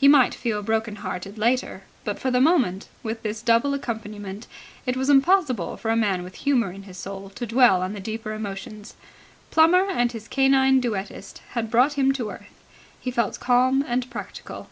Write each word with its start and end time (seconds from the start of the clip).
He 0.00 0.08
might 0.08 0.34
feel 0.34 0.62
broken 0.62 0.96
hearted 0.96 1.36
later, 1.36 1.82
but 2.02 2.18
for 2.18 2.30
the 2.30 2.40
moment, 2.40 2.88
with 3.02 3.22
this 3.22 3.42
double 3.42 3.74
accompaniment, 3.74 4.46
it 4.86 4.96
was 4.96 5.10
impossible 5.10 5.76
for 5.76 5.90
a 5.90 5.94
man 5.96 6.22
with 6.22 6.36
humour 6.36 6.72
in 6.72 6.84
his 6.84 6.96
soul 6.96 7.28
to 7.34 7.44
dwell 7.44 7.82
on 7.82 7.92
the 7.92 8.00
deeper 8.00 8.32
emotions. 8.32 8.94
Plummer 9.50 9.86
and 9.90 10.12
his 10.12 10.28
canine 10.28 10.80
duettist 10.80 11.42
had 11.50 11.70
brought 11.70 11.92
him 11.92 12.12
to 12.12 12.30
earth. 12.30 12.54
He 12.98 13.10
felt 13.10 13.38
calm 13.38 13.84
and 13.86 14.08
practical. 14.10 14.70